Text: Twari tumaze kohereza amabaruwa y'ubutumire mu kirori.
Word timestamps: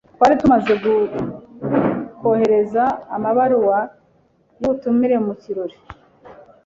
Twari 0.15 0.33
tumaze 0.41 0.73
kohereza 2.19 2.83
amabaruwa 3.15 3.77
y'ubutumire 4.59 5.15
mu 5.25 5.33
kirori. 5.41 5.77